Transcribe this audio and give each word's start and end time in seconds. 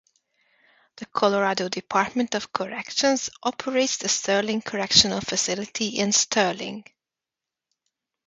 The 0.95 1.05
Colorado 1.05 1.69
Department 1.69 2.33
of 2.33 2.51
Corrections 2.51 3.29
operates 3.43 3.97
the 3.97 4.09
Sterling 4.09 4.63
Correctional 4.63 5.21
Facility 5.21 5.89
in 5.99 6.11
Sterling. 6.11 6.85